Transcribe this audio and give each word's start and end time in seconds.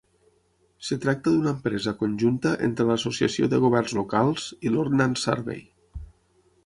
Es 0.85 0.87
tracta 1.03 1.33
d'una 1.33 1.51
empresa 1.57 1.93
conjunta 1.99 2.53
entre 2.69 2.87
l'Associació 2.91 3.51
de 3.55 3.61
Governs 3.67 3.95
Locals 4.01 4.49
i 4.69 4.73
l'Ordnance 4.77 5.29
Survey. 5.31 5.63